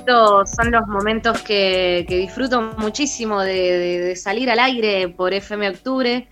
estos 0.00 0.50
son 0.52 0.70
los 0.70 0.86
momentos 0.86 1.42
que, 1.42 2.06
disfruto 2.08 2.62
muchísimo 2.78 3.42
de, 3.42 4.14
salir 4.16 4.50
al 4.50 4.58
aire 4.58 5.08
por 5.08 5.34
FM 5.34 5.68
Octubre, 5.68 6.26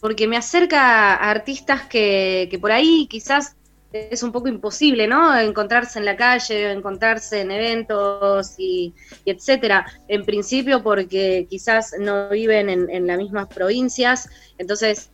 porque 0.00 0.26
me 0.26 0.36
acerca 0.36 1.14
a 1.14 1.30
artistas 1.30 1.82
que, 1.82 2.58
por 2.60 2.72
ahí 2.72 3.06
quizás 3.08 3.56
es 3.92 4.24
un 4.24 4.32
poco 4.32 4.48
imposible, 4.48 5.06
¿no? 5.06 5.38
Encontrarse 5.38 6.00
en 6.00 6.04
la 6.04 6.16
calle, 6.16 6.72
encontrarse 6.72 7.42
en 7.42 7.52
eventos 7.52 8.54
y, 8.58 8.92
etcétera. 9.24 9.86
En 10.08 10.24
principio 10.24 10.82
porque 10.82 11.46
quizás 11.48 11.94
no 12.00 12.28
viven 12.30 12.68
en, 12.68 12.90
en 12.90 13.06
las 13.06 13.16
mismas 13.16 13.46
provincias, 13.46 14.28
entonces 14.58 15.12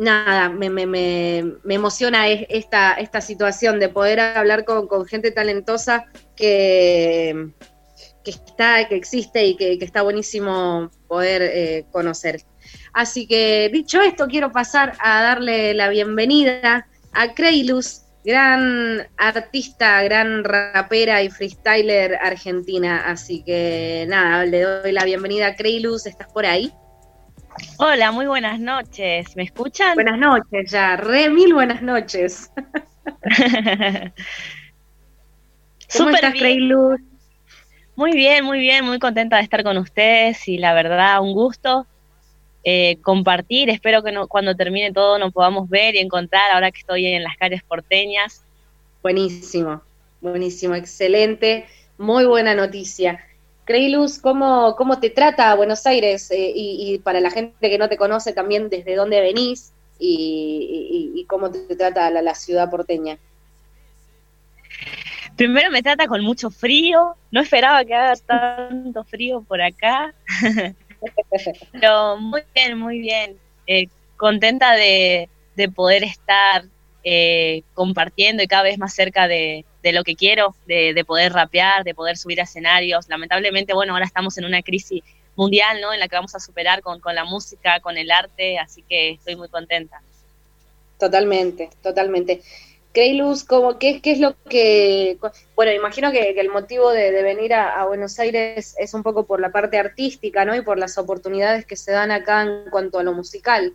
nada, 0.00 0.48
me, 0.48 0.70
me, 0.70 0.86
me, 0.86 1.56
me 1.62 1.74
emociona 1.74 2.26
esta, 2.26 2.94
esta 2.94 3.20
situación 3.20 3.78
de 3.78 3.90
poder 3.90 4.18
hablar 4.18 4.64
con, 4.64 4.88
gente 5.06 5.30
talentosa 5.30 6.06
que, 6.34 7.50
que, 8.24 8.30
está, 8.30 8.88
que 8.88 8.96
existe 8.96 9.44
y 9.44 9.56
que, 9.56 9.76
está 9.82 10.00
buenísimo 10.00 10.90
poder 11.06 11.42
eh, 11.42 11.84
conocer. 11.92 12.40
Así 12.94 13.26
que 13.26 13.68
dicho 13.70 14.00
esto, 14.00 14.26
quiero 14.26 14.50
pasar 14.50 14.94
a 15.00 15.22
darle 15.22 15.74
la 15.74 15.90
bienvenida 15.90 16.88
a 17.12 17.34
Creilus, 17.34 18.04
gran 18.24 19.06
artista, 19.18 20.02
gran 20.02 20.44
rapera 20.44 21.22
y 21.22 21.28
freestyler 21.28 22.14
argentina. 22.14 23.04
Así 23.06 23.42
que 23.44 24.06
nada, 24.08 24.46
le 24.46 24.62
doy 24.62 24.92
la 24.92 25.04
bienvenida 25.04 25.48
a 25.48 25.54
Creilus, 25.56 26.06
¿estás 26.06 26.32
por 26.32 26.46
ahí? 26.46 26.72
Hola, 27.78 28.12
muy 28.12 28.26
buenas 28.26 28.60
noches. 28.60 29.34
¿Me 29.36 29.44
escuchan? 29.44 29.94
Buenas 29.94 30.18
noches, 30.18 30.70
ya. 30.70 30.96
Re 30.96 31.30
mil 31.30 31.54
buenas 31.54 31.82
noches. 31.82 32.50
¿Cómo 35.96 36.10
estás, 36.10 36.34
Luz? 36.38 37.00
Muy 37.96 38.12
bien, 38.12 38.44
muy 38.44 38.60
bien, 38.60 38.84
muy 38.84 38.98
contenta 38.98 39.36
de 39.36 39.42
estar 39.42 39.62
con 39.62 39.76
ustedes 39.78 40.46
y 40.48 40.58
la 40.58 40.72
verdad, 40.72 41.20
un 41.20 41.32
gusto 41.32 41.86
eh, 42.64 42.98
compartir. 43.02 43.70
Espero 43.70 44.02
que 44.02 44.14
cuando 44.28 44.54
termine 44.54 44.92
todo 44.92 45.18
nos 45.18 45.32
podamos 45.32 45.68
ver 45.68 45.96
y 45.96 45.98
encontrar 45.98 46.50
ahora 46.52 46.70
que 46.70 46.80
estoy 46.80 47.06
en 47.06 47.22
las 47.22 47.36
calles 47.36 47.62
porteñas. 47.62 48.44
Buenísimo, 49.02 49.82
buenísimo, 50.20 50.74
excelente, 50.74 51.66
muy 51.98 52.24
buena 52.26 52.54
noticia. 52.54 53.24
Creilus, 53.70 54.18
¿cómo, 54.18 54.74
¿cómo 54.74 54.98
te 54.98 55.10
trata 55.10 55.54
Buenos 55.54 55.86
Aires? 55.86 56.32
Eh, 56.32 56.52
y, 56.52 56.98
para 56.98 57.20
la 57.20 57.30
gente 57.30 57.70
que 57.70 57.78
no 57.78 57.88
te 57.88 57.96
conoce 57.96 58.32
también, 58.32 58.68
¿desde 58.68 58.96
dónde 58.96 59.20
venís? 59.20 59.72
Y, 59.96 61.24
cómo 61.28 61.52
te 61.52 61.76
trata 61.76 62.10
la, 62.10 62.34
ciudad 62.34 62.68
porteña. 62.68 63.16
Primero 65.36 65.70
me 65.70 65.84
trata 65.84 66.08
con 66.08 66.20
mucho 66.24 66.50
frío, 66.50 67.14
no 67.30 67.40
esperaba 67.40 67.84
que 67.84 67.94
haga 67.94 68.16
tanto 68.16 69.04
frío 69.04 69.44
por 69.46 69.62
acá, 69.62 70.14
pero 71.70 72.16
muy 72.16 72.42
bien, 72.52 72.76
muy 72.76 72.98
bien, 72.98 73.36
eh, 73.68 73.86
contenta 74.16 74.72
de, 74.72 75.28
poder 75.76 76.02
estar 76.02 76.64
eh, 77.04 77.62
compartiendo 77.74 78.42
y 78.42 78.48
cada 78.48 78.64
vez 78.64 78.78
más 78.78 78.92
cerca 78.92 79.28
de, 79.28 79.64
de 79.82 79.92
lo 79.92 80.04
que 80.04 80.14
quiero, 80.14 80.54
de, 80.66 81.04
poder 81.06 81.32
rapear, 81.32 81.84
de 81.84 81.94
poder 81.94 82.16
subir 82.16 82.40
a 82.40 82.44
escenarios. 82.44 83.08
Lamentablemente, 83.08 83.72
bueno, 83.72 83.92
ahora 83.92 84.04
estamos 84.04 84.36
en 84.38 84.44
una 84.44 84.62
crisis 84.62 85.02
mundial, 85.36 85.80
¿no? 85.80 85.92
En 85.92 86.00
la 86.00 86.08
que 86.08 86.16
vamos 86.16 86.34
a 86.34 86.40
superar 86.40 86.82
con, 86.82 87.00
la 87.14 87.24
música, 87.24 87.80
con 87.80 87.96
el 87.96 88.10
arte, 88.10 88.58
así 88.58 88.82
que 88.88 89.12
estoy 89.12 89.36
muy 89.36 89.48
contenta. 89.48 90.02
Totalmente, 90.98 91.70
totalmente. 91.82 92.42
Creilus, 92.92 93.44
¿cómo, 93.44 93.78
qué, 93.78 94.00
¿qué 94.02 94.12
es 94.12 94.18
lo 94.18 94.34
que...? 94.48 95.16
Bueno, 95.54 95.72
imagino 95.72 96.10
que, 96.10 96.30
el 96.30 96.50
motivo 96.50 96.90
de, 96.90 97.22
venir 97.22 97.54
a, 97.54 97.84
Buenos 97.86 98.18
Aires 98.18 98.74
es 98.78 98.94
un 98.94 99.02
poco 99.02 99.24
por 99.24 99.40
la 99.40 99.52
parte 99.52 99.78
artística, 99.78 100.44
¿no? 100.44 100.56
Y 100.56 100.62
por 100.62 100.78
las 100.78 100.98
oportunidades 100.98 101.64
que 101.64 101.76
se 101.76 101.92
dan 101.92 102.10
acá 102.10 102.42
en 102.42 102.68
cuanto 102.70 102.98
a 102.98 103.04
lo 103.04 103.12
musical. 103.12 103.74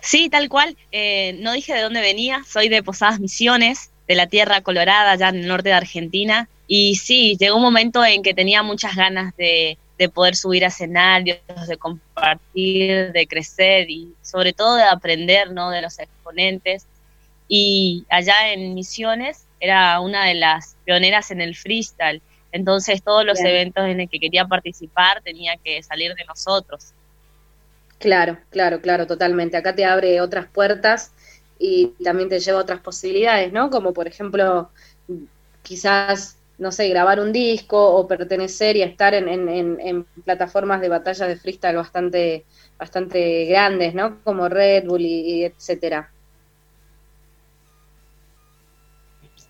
Sí, 0.00 0.28
tal 0.28 0.48
cual. 0.48 0.76
Eh, 0.92 1.36
no 1.40 1.52
dije 1.52 1.74
de 1.74 1.82
dónde 1.82 2.00
venía, 2.00 2.42
soy 2.46 2.68
de 2.68 2.82
Posadas 2.82 3.20
Misiones, 3.20 3.90
de 4.06 4.14
la 4.14 4.26
Tierra 4.26 4.60
Colorada, 4.60 5.12
allá 5.12 5.28
en 5.28 5.36
el 5.36 5.48
norte 5.48 5.70
de 5.70 5.74
Argentina. 5.74 6.48
Y 6.66 6.96
sí, 6.96 7.36
llegó 7.38 7.56
un 7.56 7.62
momento 7.62 8.04
en 8.04 8.22
que 8.22 8.34
tenía 8.34 8.62
muchas 8.62 8.96
ganas 8.96 9.36
de, 9.36 9.78
poder 10.12 10.36
subir 10.36 10.64
a 10.64 10.68
escenarios, 10.68 11.38
de 11.68 11.76
compartir, 11.78 13.12
de 13.12 13.26
crecer 13.26 13.88
y 13.88 14.12
sobre 14.20 14.52
todo 14.52 14.76
de 14.76 14.84
aprender 14.84 15.52
¿no? 15.52 15.70
de 15.70 15.80
los 15.80 15.98
exponentes. 15.98 16.86
Y 17.48 18.04
allá 18.10 18.52
en 18.52 18.74
Misiones 18.74 19.46
era 19.60 20.00
una 20.00 20.26
de 20.26 20.34
las 20.34 20.76
pioneras 20.84 21.30
en 21.30 21.40
el 21.40 21.56
freestyle. 21.56 22.20
Entonces 22.52 23.02
todos 23.02 23.24
los 23.24 23.40
eventos 23.40 23.84
en 23.86 23.98
los 23.98 24.10
que 24.10 24.18
quería 24.18 24.46
participar 24.46 25.22
tenía 25.22 25.56
que 25.62 25.82
salir 25.82 26.14
de 26.14 26.24
nosotros. 26.24 26.92
Claro, 27.98 28.38
claro, 28.50 28.80
claro, 28.80 29.06
totalmente. 29.06 29.56
Acá 29.56 29.74
te 29.74 29.84
abre 29.84 30.20
otras 30.20 30.46
puertas 30.46 31.12
y 31.58 31.88
también 32.04 32.28
te 32.28 32.40
lleva 32.40 32.60
otras 32.60 32.80
posibilidades, 32.80 33.52
¿no? 33.52 33.70
Como 33.70 33.92
por 33.94 34.06
ejemplo, 34.06 34.70
quizás, 35.62 36.38
no 36.58 36.72
sé, 36.72 36.88
grabar 36.88 37.20
un 37.20 37.32
disco 37.32 37.94
o 37.96 38.06
pertenecer 38.06 38.76
y 38.76 38.82
estar 38.82 39.14
en, 39.14 39.28
en, 39.28 39.80
en, 39.80 40.04
plataformas 40.24 40.80
de 40.80 40.88
batalla 40.90 41.26
de 41.26 41.36
freestyle 41.36 41.76
bastante, 41.76 42.44
bastante 42.78 43.46
grandes, 43.46 43.94
¿no? 43.94 44.22
Como 44.22 44.48
Red 44.48 44.84
Bull 44.86 45.02
y, 45.02 45.44
etcétera. 45.44 46.10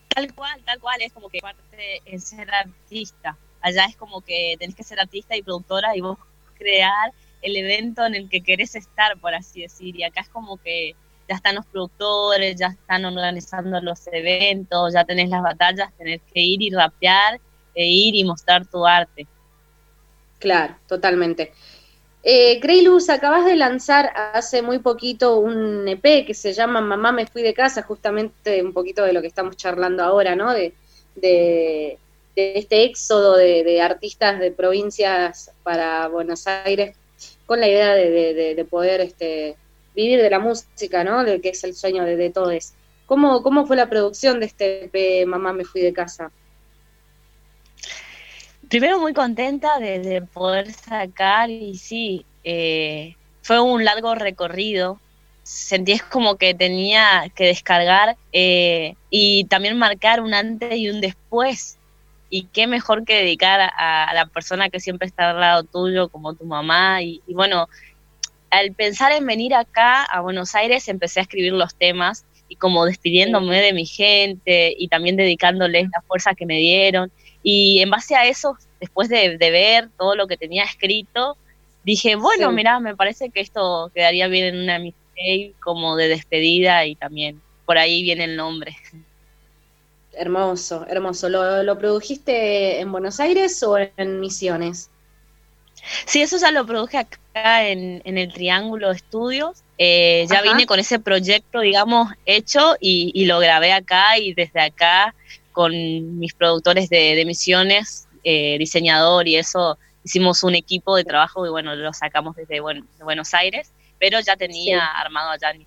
Tal 0.08 0.34
cual, 0.34 0.62
tal 0.64 0.80
cual, 0.80 1.02
es 1.02 1.12
como 1.12 1.28
que 1.28 1.40
parte 1.40 2.00
de 2.06 2.18
ser 2.18 2.48
artista. 2.50 3.36
Allá 3.60 3.84
es 3.86 3.96
como 3.96 4.20
que 4.20 4.56
tenés 4.58 4.76
que 4.76 4.84
ser 4.84 5.00
artista 5.00 5.36
y 5.36 5.42
productora 5.42 5.96
y 5.96 6.00
vos 6.00 6.18
crear 6.56 7.12
el 7.42 7.56
evento 7.56 8.04
en 8.04 8.14
el 8.14 8.28
que 8.28 8.42
querés 8.42 8.74
estar, 8.74 9.18
por 9.18 9.34
así 9.34 9.62
decir. 9.62 9.96
Y 9.96 10.04
acá 10.04 10.20
es 10.22 10.28
como 10.28 10.56
que 10.58 10.94
ya 11.28 11.36
están 11.36 11.56
los 11.56 11.66
productores, 11.66 12.56
ya 12.56 12.68
están 12.68 13.04
organizando 13.04 13.80
los 13.80 14.06
eventos, 14.08 14.94
ya 14.94 15.04
tenés 15.04 15.28
las 15.28 15.42
batallas, 15.42 15.92
tenés 15.98 16.20
que 16.32 16.40
ir 16.40 16.62
y 16.62 16.70
rapear 16.70 17.40
e 17.74 17.86
ir 17.86 18.14
y 18.14 18.24
mostrar 18.24 18.66
tu 18.66 18.86
arte. 18.86 19.26
Claro, 20.38 20.76
totalmente. 20.86 21.52
Eh, 22.22 22.60
Luz, 22.82 23.08
acabas 23.08 23.44
de 23.44 23.54
lanzar 23.54 24.12
hace 24.34 24.60
muy 24.60 24.80
poquito 24.80 25.38
un 25.38 25.86
EP 25.86 26.26
que 26.26 26.34
se 26.34 26.52
llama 26.52 26.80
Mamá 26.80 27.12
me 27.12 27.26
fui 27.26 27.42
de 27.42 27.54
casa, 27.54 27.82
justamente 27.82 28.62
un 28.64 28.72
poquito 28.72 29.04
de 29.04 29.12
lo 29.12 29.20
que 29.20 29.28
estamos 29.28 29.56
charlando 29.56 30.02
ahora, 30.02 30.34
¿no? 30.34 30.52
De, 30.52 31.98
este 32.34 32.82
éxodo 32.82 33.36
de, 33.36 33.80
artistas 33.80 34.40
de 34.40 34.50
provincias 34.50 35.52
para 35.62 36.08
Buenos 36.08 36.46
Aires 36.46 36.96
con 37.46 37.60
la 37.60 37.68
idea 37.68 37.94
de, 37.94 38.66
poder 38.68 39.00
este, 39.00 39.56
vivir 39.94 40.20
de 40.20 40.30
la 40.30 40.40
música, 40.40 41.04
¿no? 41.04 41.24
De 41.24 41.40
que 41.40 41.50
es 41.50 41.64
el 41.64 41.74
sueño 41.74 42.04
de, 42.04 42.30
todos. 42.30 42.72
¿Cómo, 43.06 43.42
¿Cómo 43.42 43.66
fue 43.66 43.76
la 43.76 43.88
producción 43.88 44.40
de 44.40 44.46
este 44.46 44.84
EP 44.84 45.26
Mamá 45.26 45.52
me 45.52 45.64
fui 45.64 45.80
de 45.80 45.92
casa? 45.92 46.32
Primero 48.68 48.98
muy 48.98 49.14
contenta 49.14 49.78
de, 49.78 50.22
poder 50.32 50.72
sacar 50.72 51.50
y 51.50 51.78
sí, 51.78 52.26
eh, 52.42 53.14
fue 53.42 53.60
un 53.60 53.84
largo 53.84 54.16
recorrido. 54.16 54.98
Sentí 55.44 56.00
como 56.10 56.34
que 56.34 56.54
tenía 56.54 57.30
que 57.36 57.44
descargar 57.46 58.16
eh, 58.32 58.96
y 59.08 59.44
también 59.44 59.78
marcar 59.78 60.20
un 60.20 60.34
antes 60.34 60.74
y 60.74 60.90
un 60.90 61.00
después 61.00 61.78
y 62.28 62.44
qué 62.46 62.66
mejor 62.66 63.04
que 63.04 63.14
dedicar 63.14 63.60
a, 63.60 64.12
la 64.14 64.26
persona 64.26 64.68
que 64.68 64.80
siempre 64.80 65.06
está 65.06 65.30
al 65.30 65.40
lado 65.40 65.62
tuyo, 65.64 66.08
como 66.08 66.34
tu 66.34 66.44
mamá. 66.44 67.02
Y, 67.02 67.22
bueno, 67.28 67.68
al 68.50 68.72
pensar 68.72 69.12
en 69.12 69.26
venir 69.26 69.54
acá 69.54 70.04
a 70.04 70.20
Buenos 70.20 70.54
Aires, 70.54 70.88
empecé 70.88 71.20
a 71.20 71.22
escribir 71.22 71.52
los 71.52 71.74
temas 71.74 72.24
y 72.48 72.56
como 72.56 72.84
despidiéndome 72.84 73.60
de 73.60 73.72
mi 73.72 73.86
gente 73.86 74.74
y 74.76 74.88
también 74.88 75.16
dedicándoles 75.16 75.88
la 75.92 76.02
fuerza 76.02 76.34
que 76.34 76.46
me 76.46 76.58
dieron. 76.58 77.10
Y 77.42 77.80
en 77.80 77.90
base 77.90 78.16
a 78.16 78.26
eso, 78.26 78.56
después 78.80 79.08
de, 79.08 79.36
ver 79.38 79.88
todo 79.96 80.16
lo 80.16 80.26
que 80.26 80.36
tenía 80.36 80.64
escrito, 80.64 81.36
dije, 81.84 82.16
bueno, 82.16 82.50
mira, 82.50 82.80
me 82.80 82.96
parece 82.96 83.30
que 83.30 83.40
esto 83.40 83.90
quedaría 83.94 84.26
bien 84.26 84.46
en 84.46 84.62
una 84.62 84.78
mixtape 84.80 85.54
como 85.60 85.96
de 85.96 86.08
despedida 86.08 86.84
y 86.86 86.96
también 86.96 87.40
por 87.64 87.78
ahí 87.78 88.02
viene 88.02 88.24
el 88.24 88.36
nombre. 88.36 88.76
Hermoso, 90.16 90.86
hermoso. 90.88 91.28
¿Lo, 91.28 91.78
produjiste 91.78 92.80
en 92.80 92.90
Buenos 92.90 93.20
Aires 93.20 93.62
o 93.62 93.76
en 93.76 94.18
Misiones? 94.18 94.90
Sí, 96.06 96.22
eso 96.22 96.38
ya 96.38 96.50
lo 96.50 96.64
produje 96.64 96.96
acá 96.96 97.68
en, 97.68 98.00
el 98.04 98.32
Triángulo 98.32 98.90
Estudios. 98.90 99.62
Eh, 99.76 100.26
ya 100.30 100.40
vine 100.40 100.64
con 100.64 100.78
ese 100.78 100.98
proyecto, 100.98 101.60
digamos, 101.60 102.10
hecho 102.24 102.76
y, 102.80 103.26
lo 103.26 103.38
grabé 103.40 103.72
acá 103.72 104.18
y 104.18 104.32
desde 104.32 104.60
acá 104.60 105.14
con 105.52 106.18
mis 106.18 106.32
productores 106.32 106.88
de, 106.88 107.22
Misiones, 107.26 108.08
eh, 108.24 108.56
diseñador 108.58 109.28
y 109.28 109.36
eso, 109.36 109.78
hicimos 110.02 110.42
un 110.42 110.54
equipo 110.54 110.96
de 110.96 111.04
trabajo 111.04 111.46
y 111.46 111.50
bueno, 111.50 111.74
lo 111.76 111.92
sacamos 111.92 112.36
desde 112.36 112.60
Buenos 112.60 113.34
Aires, 113.34 113.70
pero 113.98 114.18
ya 114.20 114.36
tenía 114.36 114.82
armado 114.86 115.30
allá 115.30 115.50
en. 115.50 115.66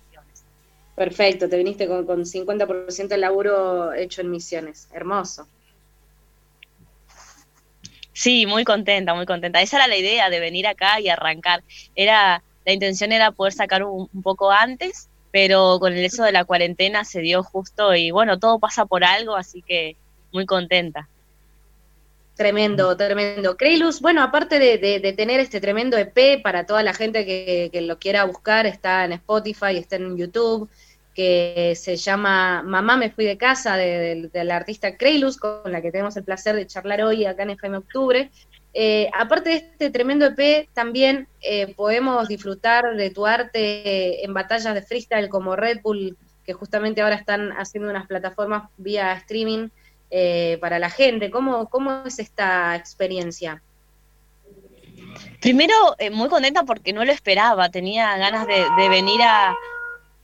Perfecto, 0.94 1.48
te 1.48 1.56
viniste 1.56 1.86
con, 1.86 2.04
con 2.04 2.24
50% 2.24 3.08
del 3.08 3.20
laburo 3.20 3.92
hecho 3.92 4.20
en 4.20 4.30
misiones. 4.30 4.88
Hermoso. 4.92 5.46
Sí, 8.20 8.44
muy 8.44 8.64
contenta, 8.64 9.14
muy 9.14 9.24
contenta. 9.24 9.62
Esa 9.62 9.78
era 9.78 9.86
la 9.86 9.96
idea 9.96 10.28
de 10.28 10.40
venir 10.40 10.66
acá 10.66 11.00
y 11.00 11.08
arrancar. 11.08 11.62
Era, 11.94 12.42
la 12.66 12.72
intención 12.74 13.12
era 13.12 13.32
poder 13.32 13.54
sacar 13.54 13.82
un, 13.82 14.08
poco 14.22 14.50
antes, 14.50 15.08
pero 15.30 15.78
con 15.80 15.94
el 15.94 16.04
hecho 16.04 16.22
de 16.22 16.32
la 16.32 16.44
cuarentena 16.44 17.04
se 17.06 17.22
dio 17.22 17.42
justo 17.42 17.94
y 17.94 18.10
bueno, 18.10 18.38
todo 18.38 18.58
pasa 18.58 18.84
por 18.84 19.04
algo, 19.04 19.36
así 19.36 19.62
que 19.62 19.96
muy 20.32 20.44
contenta. 20.44 21.08
Tremendo, 22.40 22.96
tremendo. 22.96 23.54
Creilus, 23.54 24.00
bueno, 24.00 24.22
aparte 24.22 24.58
de, 24.58 25.12
tener 25.14 25.40
este 25.40 25.60
tremendo 25.60 25.98
EP 25.98 26.40
para 26.42 26.64
toda 26.64 26.82
la 26.82 26.94
gente 26.94 27.26
que, 27.26 27.68
que, 27.70 27.82
lo 27.82 27.98
quiera 27.98 28.24
buscar, 28.24 28.64
está 28.64 29.04
en 29.04 29.12
Spotify, 29.12 29.76
está 29.76 29.96
en 29.96 30.16
YouTube, 30.16 30.66
que 31.14 31.74
se 31.76 31.96
llama 31.96 32.62
Mamá 32.62 32.96
me 32.96 33.10
fui 33.10 33.26
de 33.26 33.36
casa, 33.36 33.76
de, 33.76 34.30
la 34.32 34.56
artista 34.56 34.96
Creilus, 34.96 35.36
con 35.36 35.70
la 35.70 35.82
que 35.82 35.92
tenemos 35.92 36.16
el 36.16 36.24
placer 36.24 36.56
de 36.56 36.66
charlar 36.66 37.02
hoy 37.02 37.26
acá 37.26 37.42
en 37.42 37.50
FM 37.50 37.76
Octubre. 37.76 38.30
Eh, 38.72 39.10
aparte 39.12 39.50
de 39.50 39.56
este 39.56 39.90
tremendo 39.90 40.24
EP, 40.24 40.66
también 40.72 41.28
eh, 41.42 41.74
podemos 41.74 42.26
disfrutar 42.26 42.96
de 42.96 43.10
tu 43.10 43.26
arte 43.26 44.24
en 44.24 44.32
batallas 44.32 44.72
de 44.72 44.80
freestyle 44.80 45.28
como 45.28 45.56
Red 45.56 45.82
Bull, 45.82 46.16
que 46.46 46.54
justamente 46.54 47.02
ahora 47.02 47.16
están 47.16 47.52
haciendo 47.52 47.90
unas 47.90 48.06
plataformas 48.06 48.70
vía 48.78 49.12
streaming 49.12 49.68
eh, 50.10 50.58
para 50.60 50.78
la 50.78 50.90
gente. 50.90 51.30
¿Cómo, 51.30 51.68
¿Cómo 51.68 52.04
es 52.06 52.18
esta 52.18 52.76
experiencia? 52.76 53.62
Primero, 55.40 55.74
muy 56.12 56.28
contenta 56.28 56.64
porque 56.64 56.92
no 56.92 57.04
lo 57.04 57.12
esperaba, 57.12 57.70
tenía 57.70 58.16
ganas 58.18 58.46
de 58.46 58.88
venir 58.88 59.22
a, 59.22 59.54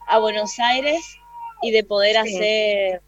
a 0.07 0.19
Buenos 0.19 0.59
Aires 0.59 1.19
y 1.63 1.71
de 1.71 1.85
poder 1.85 2.17
hacer, 2.17 3.03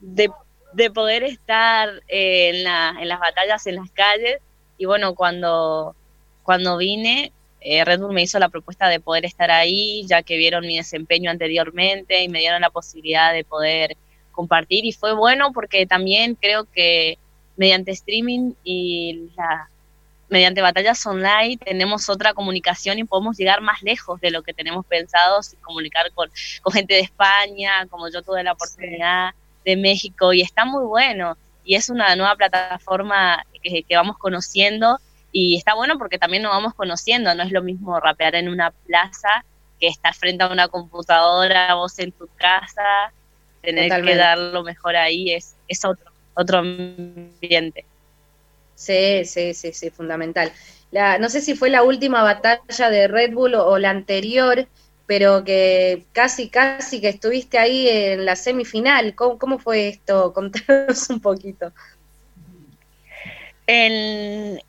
de, 0.00 0.90
poder 0.90 1.24
estar 1.24 1.90
en, 2.08 2.64
la, 2.64 2.94
en 3.00 3.08
las 3.08 3.20
batallas 3.20 3.66
en 3.66 3.76
las 3.76 3.90
calles. 3.90 4.38
Y 4.78 4.86
bueno, 4.86 5.14
cuando, 5.14 5.94
cuando 6.42 6.76
vine, 6.76 7.32
eh, 7.60 7.84
Red 7.84 8.00
Bull 8.00 8.14
me 8.14 8.22
hizo 8.22 8.38
la 8.38 8.48
propuesta 8.48 8.88
de 8.88 9.00
poder 9.00 9.24
estar 9.24 9.50
ahí, 9.50 10.04
ya 10.06 10.22
que 10.22 10.36
vieron 10.36 10.66
mi 10.66 10.76
desempeño 10.76 11.30
anteriormente 11.30 12.22
y 12.22 12.28
me 12.28 12.40
dieron 12.40 12.62
la 12.62 12.70
posibilidad 12.70 13.32
de 13.32 13.44
poder 13.44 13.96
compartir. 14.32 14.84
Y 14.84 14.92
fue 14.92 15.14
bueno 15.14 15.52
porque 15.52 15.86
también 15.86 16.34
creo 16.34 16.64
que 16.64 17.18
mediante 17.56 17.92
streaming 17.92 18.54
y 18.64 19.30
la, 19.36 19.68
mediante 20.32 20.62
batallas 20.62 21.06
online 21.06 21.58
tenemos 21.58 22.08
otra 22.08 22.32
comunicación 22.32 22.98
y 22.98 23.04
podemos 23.04 23.36
llegar 23.36 23.60
más 23.60 23.82
lejos 23.82 24.18
de 24.20 24.30
lo 24.30 24.42
que 24.42 24.54
tenemos 24.54 24.86
pensado, 24.86 25.40
comunicar 25.60 26.10
con, 26.12 26.30
gente 26.72 26.94
de 26.94 27.00
España, 27.00 27.86
como 27.90 28.08
yo 28.08 28.22
tuve 28.22 28.42
la 28.42 28.52
oportunidad 28.52 29.34
de 29.64 29.76
México, 29.76 30.32
y 30.32 30.40
está 30.40 30.64
muy 30.64 30.84
bueno. 30.84 31.36
Y 31.64 31.74
es 31.74 31.90
una 31.90 32.16
nueva 32.16 32.34
plataforma 32.34 33.44
que, 33.62 33.84
vamos 33.94 34.16
conociendo 34.16 34.98
y 35.30 35.56
está 35.56 35.74
bueno 35.74 35.98
porque 35.98 36.18
también 36.18 36.42
nos 36.42 36.52
vamos 36.52 36.74
conociendo, 36.74 37.34
no 37.34 37.42
es 37.42 37.52
lo 37.52 37.62
mismo 37.62 38.00
rapear 38.00 38.34
en 38.34 38.48
una 38.48 38.70
plaza 38.70 39.44
que 39.78 39.88
estar 39.88 40.14
frente 40.14 40.44
a 40.44 40.48
una 40.48 40.68
computadora, 40.68 41.74
vos 41.74 41.98
en 41.98 42.10
tu 42.10 42.26
casa, 42.36 43.12
tener 43.62 44.02
que 44.02 44.16
dar 44.16 44.38
lo 44.38 44.62
mejor 44.62 44.96
ahí, 44.96 45.32
es, 45.32 45.54
es 45.68 45.84
otro, 45.84 46.10
otro 46.34 46.58
ambiente. 46.58 47.84
Sí, 48.74 49.24
sí, 49.24 49.54
sí, 49.54 49.72
sí, 49.72 49.90
fundamental. 49.90 50.52
La, 50.90 51.18
no 51.18 51.28
sé 51.28 51.40
si 51.40 51.54
fue 51.54 51.70
la 51.70 51.82
última 51.82 52.22
batalla 52.22 52.90
de 52.90 53.08
Red 53.08 53.32
Bull 53.32 53.54
o, 53.54 53.78
la 53.78 53.90
anterior, 53.90 54.66
pero 55.06 55.44
que 55.44 56.04
casi, 56.12 56.48
casi 56.48 57.00
que 57.00 57.08
estuviste 57.08 57.58
ahí 57.58 57.88
en 57.88 58.24
la 58.24 58.36
semifinal. 58.36 59.14
¿Cómo, 59.14 59.58
fue 59.58 59.88
esto? 59.88 60.32
Contanos 60.34 61.08
un 61.10 61.20
poquito. 61.20 61.72
¿En 63.66 64.60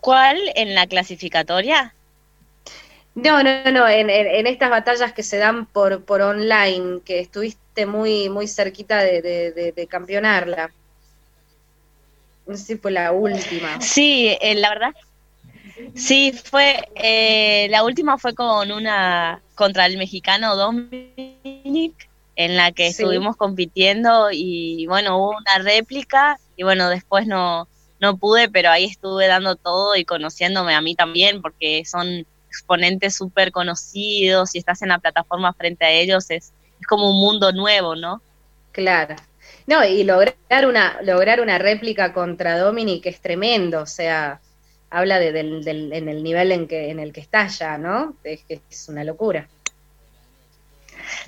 cuál? 0.00 0.38
¿En 0.54 0.74
la 0.74 0.86
clasificatoria? 0.86 1.94
No, 3.14 3.42
no, 3.42 3.70
no, 3.72 3.88
en, 3.88 4.08
en, 4.08 4.46
estas 4.46 4.70
batallas 4.70 5.12
que 5.12 5.22
se 5.22 5.38
dan 5.38 5.66
por, 5.66 6.04
por 6.04 6.22
online, 6.22 7.00
que 7.04 7.18
estuviste 7.18 7.84
muy, 7.84 8.28
muy 8.28 8.46
cerquita 8.46 8.98
de, 8.98 9.20
de, 9.20 9.72
de 9.72 9.86
campeonarla. 9.86 10.70
No 12.46 12.56
sé 12.56 12.64
si 12.64 12.76
fue 12.76 12.90
la 12.90 13.12
última. 13.12 13.80
Sí, 13.80 14.36
eh, 14.40 14.54
la 14.56 14.70
verdad. 14.70 14.94
Sí, 15.94 16.32
fue. 16.32 16.88
Eh, 16.96 17.68
la 17.70 17.84
última 17.84 18.18
fue 18.18 18.34
con 18.34 18.72
una. 18.72 19.40
contra 19.54 19.86
el 19.86 19.96
mexicano 19.96 20.56
Dominic, 20.56 22.08
en 22.36 22.56
la 22.56 22.72
que 22.72 22.88
estuvimos 22.88 23.36
compitiendo 23.36 24.30
y 24.32 24.86
bueno, 24.86 25.18
hubo 25.18 25.36
una 25.36 25.58
réplica 25.58 26.38
y 26.56 26.62
bueno, 26.62 26.88
después 26.88 27.26
no, 27.26 27.68
no 28.00 28.16
pude, 28.16 28.48
pero 28.48 28.70
ahí 28.70 28.84
estuve 28.84 29.26
dando 29.26 29.56
todo 29.56 29.94
y 29.96 30.04
conociéndome 30.04 30.74
a 30.74 30.80
mí 30.80 30.94
también, 30.94 31.42
porque 31.42 31.84
son 31.84 32.26
exponentes 32.50 33.14
súper 33.14 33.52
conocidos 33.52 34.54
y 34.54 34.58
estás 34.58 34.82
en 34.82 34.88
la 34.88 34.98
plataforma 34.98 35.52
frente 35.52 35.84
a 35.84 35.90
ellos, 35.90 36.30
es, 36.30 36.52
es 36.80 36.86
como 36.86 37.10
un 37.10 37.20
mundo 37.20 37.52
nuevo, 37.52 37.94
¿no? 37.94 38.20
Claro, 38.72 39.16
no, 39.66 39.84
y 39.84 40.02
lograr 40.04 40.66
una, 40.66 41.00
lograr 41.02 41.40
una 41.40 41.58
réplica 41.58 42.12
contra 42.12 42.58
Dominic 42.58 43.06
es 43.06 43.20
tremendo, 43.20 43.82
o 43.82 43.86
sea, 43.86 44.40
habla 44.90 45.18
de, 45.18 45.32
del, 45.32 45.64
del, 45.64 45.92
en 45.92 46.08
el 46.08 46.22
nivel 46.22 46.52
en, 46.52 46.66
que, 46.66 46.90
en 46.90 46.98
el 46.98 47.12
que 47.12 47.20
está 47.20 47.46
ya, 47.46 47.78
¿no? 47.78 48.16
Es 48.24 48.42
que 48.44 48.60
es 48.68 48.88
una 48.88 49.04
locura. 49.04 49.48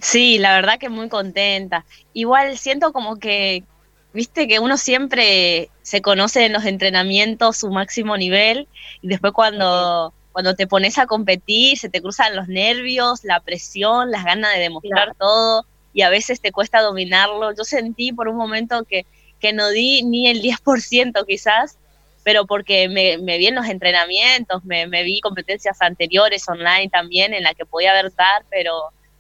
Sí, 0.01 0.39
la 0.39 0.55
verdad 0.55 0.79
que 0.79 0.89
muy 0.89 1.09
contenta. 1.09 1.85
Igual 2.13 2.59
siento 2.59 2.93
como 2.93 3.19
que, 3.19 3.65
viste, 4.13 4.49
que 4.49 4.59
uno 4.59 4.77
siempre 4.77 5.71
se 5.83 6.03
conoce 6.03 6.47
en 6.47 6.53
los 6.53 6.65
entrenamientos 6.65 7.59
su 7.59 7.71
máximo 7.71 8.17
nivel 8.17 8.69
y 9.01 9.09
después 9.09 9.33
cuando, 9.33 10.13
cuando 10.32 10.55
te 10.55 10.67
pones 10.67 10.99
a 10.99 11.06
competir 11.06 11.79
se 11.79 11.88
te 11.88 12.00
cruzan 12.00 12.34
los 12.34 12.49
nervios, 12.49 13.25
la 13.25 13.40
presión, 13.40 14.11
las 14.11 14.25
ganas 14.25 14.55
de 14.55 14.61
demostrar 14.61 15.14
todo 15.19 15.67
y 15.93 16.02
a 16.02 16.08
veces 16.08 16.40
te 16.40 16.52
cuesta 16.52 16.81
dominarlo. 16.81 17.55
Yo 17.55 17.64
sentí 17.64 18.12
por 18.12 18.29
un 18.29 18.37
momento 18.37 18.84
que, 18.84 19.05
que 19.40 19.52
no 19.52 19.69
di 19.69 20.02
ni 20.02 20.29
el 20.29 20.43
10% 20.43 21.25
quizás, 21.26 21.79
pero 22.25 22.46
porque 22.46 22.88
me, 22.88 23.19
vi 23.38 23.46
en 23.46 23.55
los 23.55 23.67
entrenamientos, 23.67 24.64
me, 24.64 24.87
vi 24.87 25.20
competencias 25.20 25.81
anteriores 25.82 26.49
online 26.49 26.88
también 26.90 27.34
en 27.34 27.43
la 27.43 27.55
que 27.55 27.67
podía 27.67 27.93
verdad, 27.93 28.43
pero, 28.50 28.73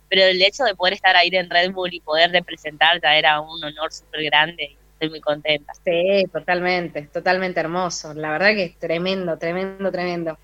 pero 0.08 0.22
el 0.22 0.40
hecho 0.40 0.64
de 0.64 0.74
poder 0.74 0.94
estar 0.94 1.16
ahí 1.16 1.28
en 1.32 1.50
Red 1.50 1.72
Bull 1.72 1.92
y 1.92 2.00
poder 2.00 2.30
representar 2.30 3.00
ya 3.02 3.16
era 3.16 3.40
un 3.40 3.62
honor 3.62 3.92
súper 3.92 4.24
grande 4.24 4.64
y 4.64 4.76
estoy 4.92 5.10
muy 5.10 5.20
contenta. 5.20 5.74
Sí, 5.84 6.24
totalmente, 6.32 7.02
totalmente 7.12 7.60
hermoso. 7.60 8.14
La 8.14 8.30
verdad 8.30 8.54
que 8.54 8.64
es 8.64 8.78
tremendo, 8.78 9.36
tremendo, 9.36 9.90
tremendo. 9.90 10.38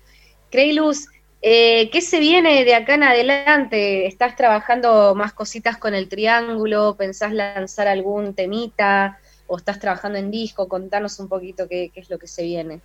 Creilus, 0.49 1.07
eh, 1.41 1.89
¿Qué 1.91 2.01
se 2.01 2.19
viene 2.19 2.65
de 2.65 2.75
acá 2.75 2.95
en 2.95 3.03
adelante? 3.03 4.07
¿Estás 4.07 4.35
trabajando 4.35 5.15
más 5.15 5.31
cositas 5.31 5.77
con 5.77 5.95
el 5.95 6.09
triángulo? 6.09 6.95
¿Pensás 6.97 7.31
lanzar 7.31 7.87
algún 7.87 8.33
temita? 8.33 9.19
¿O 9.47 9.57
estás 9.57 9.79
trabajando 9.79 10.17
en 10.17 10.31
disco? 10.31 10.67
Contanos 10.67 11.17
un 11.19 11.29
poquito 11.29 11.67
qué, 11.69 11.91
es 11.95 12.09
lo 12.09 12.19
que 12.19 12.27
se 12.27 12.43
viene. 12.43 12.81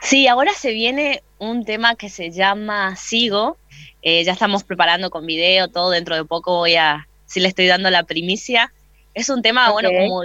Sí, 0.00 0.26
ahora 0.26 0.52
se 0.54 0.72
viene 0.72 1.22
un 1.38 1.64
tema 1.64 1.94
que 1.94 2.08
se 2.08 2.30
llama 2.30 2.96
Sigo. 2.96 3.58
Eh, 4.00 4.24
ya 4.24 4.32
estamos 4.32 4.64
preparando 4.64 5.10
con 5.10 5.26
video, 5.26 5.68
todo. 5.68 5.90
Dentro 5.90 6.16
de 6.16 6.24
poco 6.24 6.56
voy 6.56 6.76
a, 6.76 7.06
si 7.26 7.40
le 7.40 7.48
estoy 7.48 7.66
dando 7.66 7.90
la 7.90 8.04
primicia. 8.04 8.72
Es 9.12 9.28
un 9.28 9.42
tema, 9.42 9.70
bueno, 9.70 9.90
como, 9.90 10.22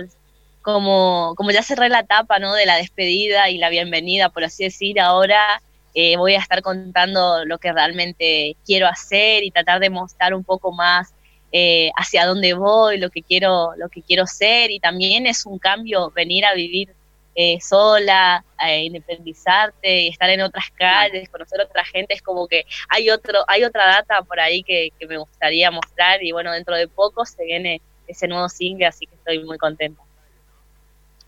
como, 0.62 1.34
como 1.36 1.52
ya 1.52 1.62
cerré 1.62 1.90
la 1.90 2.00
etapa, 2.00 2.40
¿no? 2.40 2.54
De 2.54 2.66
la 2.66 2.78
despedida 2.78 3.50
y 3.50 3.58
la 3.58 3.70
bienvenida, 3.70 4.30
por 4.30 4.46
así 4.46 4.64
decir. 4.64 5.00
Ahora 5.00 5.62
eh, 5.94 6.18
voy 6.18 6.36
a 6.36 6.40
estar 6.40 6.62
contando 6.62 7.46
lo 7.46 7.58
que 7.58 7.72
realmente 7.72 8.56
quiero 8.66 8.88
hacer 8.88 9.44
y 9.44 9.52
tratar 9.52 9.80
de 9.80 9.90
mostrar 9.90 10.34
un 10.34 10.44
poco 10.44 10.72
más 10.72 11.14
eh, 11.52 11.90
hacia 11.98 12.26
dónde 12.26 12.54
voy, 12.54 12.98
lo 12.98 13.10
que 13.10 13.24
quiero, 13.24 13.74
lo 13.78 13.90
que 13.90 14.02
quiero 14.02 14.28
ser. 14.28 14.72
Y 14.72 14.80
también 14.80 15.26
es 15.26 15.46
un 15.46 15.58
cambio 15.58 16.12
venir 16.12 16.46
a 16.46 16.54
vivir 16.54 16.94
eh, 17.36 17.60
sola, 17.62 18.44
a 18.58 18.76
independizarte, 18.76 20.08
estar 20.10 20.30
en 20.30 20.42
otras 20.42 20.66
calles, 20.76 21.30
conocer 21.30 21.62
a 21.62 21.64
otra 21.64 21.86
gente, 21.86 22.14
es 22.14 22.22
como 22.22 22.48
que 22.48 22.66
hay 22.90 23.10
otro, 23.10 23.46
hay 23.48 23.64
otra 23.64 23.86
data 23.86 24.22
por 24.24 24.40
ahí 24.40 24.62
que, 24.62 24.92
que 25.00 25.08
me 25.08 25.18
gustaría 25.18 25.72
mostrar. 25.72 26.22
Y 26.24 26.32
bueno, 26.32 26.52
dentro 26.52 26.76
de 26.76 26.88
poco 26.88 27.26
se 27.26 27.44
viene 27.46 27.82
ese 28.08 28.28
nuevo 28.28 28.50
single, 28.50 28.88
así 28.88 29.06
que 29.06 29.16
estoy 29.16 29.44
muy 29.44 29.58
contenta. 29.58 30.02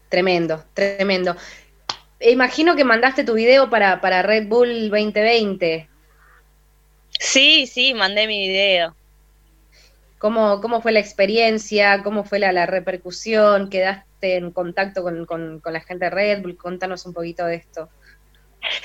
Tremendo, 0.09 0.63
tremendo 0.73 1.35
imagino 2.21 2.75
que 2.75 2.83
mandaste 2.83 3.23
tu 3.23 3.33
video 3.33 3.69
para, 3.69 4.01
para 4.01 4.21
Red 4.21 4.47
Bull 4.47 4.89
2020. 4.89 5.89
Sí, 7.19 7.67
sí, 7.67 7.93
mandé 7.93 8.27
mi 8.27 8.47
video. 8.47 8.95
¿Cómo, 10.21 10.61
cómo 10.61 10.81
fue 10.81 10.91
la 10.91 10.99
experiencia? 10.99 12.03
¿Cómo 12.03 12.23
fue 12.23 12.39
la, 12.39 12.65
repercusión? 12.67 13.69
¿Quedaste 13.69 14.35
en 14.35 14.51
contacto 14.51 15.03
con, 15.03 15.61
la 15.65 15.81
gente 15.81 16.05
de 16.05 16.11
Red 16.11 16.41
Bull? 16.43 16.57
Contanos 16.57 17.05
un 17.07 17.13
poquito 17.13 17.45
de 17.45 17.55
esto. 17.55 17.89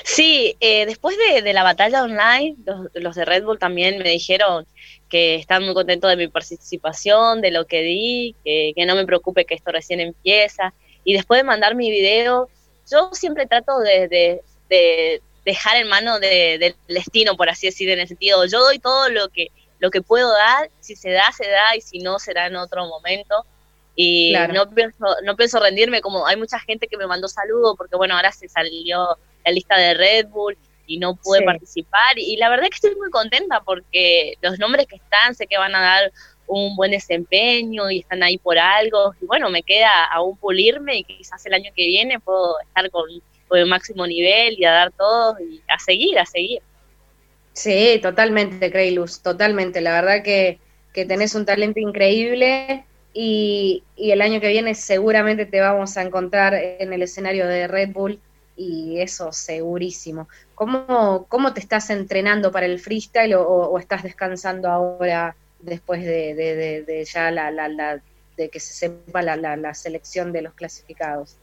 Sí, 0.03 0.57
eh, 0.61 0.87
después 0.87 1.17
de, 1.19 1.53
la 1.53 1.63
batalla 1.63 2.03
online, 2.03 2.57
los, 2.95 3.15
de 3.15 3.25
Red 3.27 3.45
Bull 3.45 3.59
también 3.59 3.99
me 3.99 4.09
dijeron 4.09 4.67
que 5.11 5.35
están 5.35 5.63
muy 5.63 5.75
contentos 5.75 6.09
de 6.09 6.17
mi 6.17 6.29
participación, 6.29 7.43
de 7.43 7.51
lo 7.51 7.67
que 7.67 7.83
di, 7.83 8.35
que, 8.43 8.87
no 8.87 8.95
me 8.95 9.05
preocupe 9.05 9.45
que 9.45 9.55
esto 9.55 9.73
recién 9.73 10.01
empieza. 10.01 10.73
Y 11.05 11.13
después 11.13 11.39
de 11.39 11.45
mandar 11.45 11.75
mi 11.75 11.91
video, 11.91 12.49
yo 12.91 13.11
siempre 13.13 13.47
trato 13.47 13.79
de, 13.81 14.43
dejar 15.45 15.77
en 15.77 15.89
mano 15.89 16.19
del 16.19 16.75
destino, 16.89 17.37
por 17.37 17.49
así 17.49 17.67
decir, 17.67 17.89
en 17.91 18.01
el 18.01 18.09
sentido, 18.09 18.45
yo 18.47 18.61
doy 18.61 18.79
todo 18.79 19.09
lo 19.09 19.29
que, 19.29 19.49
lo 19.79 19.91
que 19.91 20.03
puedo 20.03 20.33
dar, 20.33 20.71
si 20.81 20.97
se 20.97 21.11
da, 21.11 21.31
se 21.37 21.49
da, 21.49 21.77
y 21.77 21.81
si 21.81 21.99
no, 21.99 22.19
será 22.19 22.47
en 22.47 22.57
otro 22.57 22.87
momento. 22.87 23.45
Y 23.95 24.35
no, 24.53 24.69
pienso, 24.71 25.07
no 25.25 25.37
pienso 25.37 25.59
rendirme, 25.59 26.03
como 26.03 26.27
hay 26.27 26.37
mucha 26.37 26.59
gente 26.61 26.87
que 26.87 26.99
me 26.99 27.07
mandó 27.07 27.29
saludos, 27.29 27.77
porque 27.79 27.97
bueno, 27.97 28.15
ahora 28.15 28.31
se 28.31 28.49
salió 28.49 29.17
la 29.45 29.53
lista 29.53 29.79
de 29.79 29.95
Red 29.95 30.27
Bull, 30.27 30.59
y 30.87 30.99
no 30.99 31.17
pude 31.17 31.43
participar. 31.43 32.19
Y 32.19 32.37
la 32.37 32.49
verdad 32.49 32.67
es 32.67 32.71
que 32.71 32.87
estoy 32.87 32.97
muy 32.97 33.11
contenta 33.11 33.61
porque 33.61 34.35
los 34.41 34.59
nombres 34.59 34.87
que 34.87 34.97
están 34.97 35.35
sé 35.35 35.47
que 35.47 35.59
van 35.59 35.75
a 35.75 35.81
dar 35.81 36.13
un 36.47 36.77
buen 36.77 36.91
desempeño 36.91 37.91
y 37.91 38.01
están 38.01 38.23
ahí 38.23 38.39
por 38.39 38.59
algo. 38.59 39.15
Y 39.21 39.27
bueno, 39.27 39.51
me 39.51 39.63
queda 39.63 40.07
aún 40.13 40.37
pulirme 40.37 40.99
y 40.99 41.05
quizás 41.05 41.45
el 41.47 41.55
año 41.55 41.71
que 41.75 41.87
viene 41.87 42.21
puedo 42.21 42.61
estar 42.61 42.91
con, 42.91 43.05
el 43.53 43.67
máximo 43.67 44.07
nivel 44.07 44.59
y 44.59 44.65
a 44.65 44.73
dar 44.73 44.93
todo 44.93 45.37
y 45.41 45.63
a 45.69 45.79
seguir, 45.79 46.19
a 46.19 46.27
seguir. 46.27 46.61
Sí, 47.53 47.99
totalmente, 48.03 48.71
Creilus, 48.71 49.23
totalmente. 49.23 49.81
La 49.81 49.93
verdad 49.93 50.23
que, 50.23 50.59
que 50.93 51.05
tenés 51.05 51.35
un 51.35 51.47
talento 51.47 51.81
increíble 51.81 52.85
y, 53.15 53.85
y 53.97 54.11
el 54.11 54.21
año 54.21 54.41
que 54.41 54.49
viene 54.49 54.75
seguramente 54.75 55.47
te 55.47 55.61
vamos 55.61 55.97
a 55.97 56.03
encontrar 56.03 56.55
en 56.55 56.93
el 56.93 57.03
escenario 57.03 57.47
de 57.47 57.69
Red 57.69 57.91
Bull 57.93 58.21
y 58.57 59.01
eso 59.01 59.33
segurísimo. 59.33 60.29
¿Cómo, 60.55 61.27
cómo 61.29 61.53
te 61.53 61.61
estás 61.61 61.91
entrenando 61.91 62.51
para 62.51 62.67
el 62.67 62.81
freestyle 62.81 63.35
o, 63.35 63.79
estás 63.79 64.03
descansando 64.03 64.69
ahora 64.69 65.37
después 65.67 66.05
de, 66.05 67.07
ya 67.13 67.31
la, 67.31 67.51
la, 67.51 68.01
de 68.37 68.49
que 68.49 68.61
se 68.61 68.73
sepa 68.73 69.23
la, 69.23 69.75
selección 69.75 70.33
de 70.33 70.43
los 70.43 70.55
clasificados? 70.55 71.37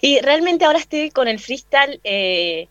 Y 0.00 0.20
realmente 0.20 0.64
ahora 0.64 0.78
estoy 0.78 1.10
con 1.10 1.28
el 1.28 1.38
freestyle 1.38 2.00
eh, 2.04 2.68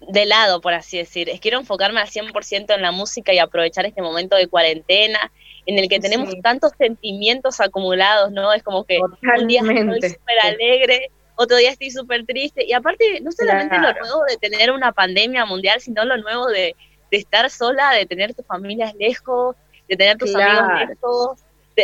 de 0.00 0.26
lado, 0.26 0.60
por 0.60 0.74
así 0.74 0.98
decir. 0.98 1.30
Quiero 1.40 1.58
enfocarme 1.58 2.00
al 2.00 2.08
100% 2.08 2.74
en 2.74 2.82
la 2.82 2.92
música 2.92 3.32
y 3.32 3.38
aprovechar 3.38 3.86
este 3.86 4.02
momento 4.02 4.36
de 4.36 4.46
cuarentena 4.46 5.32
en 5.66 5.78
el 5.78 5.88
que 5.88 6.00
tenemos 6.00 6.34
tantos 6.42 6.72
sentimientos 6.78 7.60
acumulados, 7.60 8.32
¿no? 8.32 8.52
Es 8.52 8.62
como 8.62 8.84
que 8.84 8.98
un 9.00 9.46
día 9.46 9.60
estoy 9.60 10.10
súper 10.10 10.38
alegre 10.42 11.10
otro 11.42 11.56
día 11.56 11.70
estoy 11.70 11.90
súper 11.90 12.26
triste. 12.26 12.66
Y 12.66 12.74
aparte, 12.74 13.18
no 13.22 13.32
solamente 13.32 13.78
lo 13.78 13.94
nuevo 13.94 14.24
de 14.28 14.36
tener 14.36 14.70
una 14.70 14.92
pandemia 14.92 15.46
mundial, 15.46 15.80
sino 15.80 16.04
lo 16.04 16.18
nuevo 16.18 16.46
de, 16.48 16.76
estar 17.10 17.48
sola, 17.48 17.92
de 17.92 18.04
tener 18.04 18.34
tus 18.34 18.44
familias 18.44 18.94
lejos, 18.96 19.56
de 19.90 19.96
tener 19.96 20.16
tus 20.16 20.34
amigos 20.34 20.88
lejos, 20.88 21.40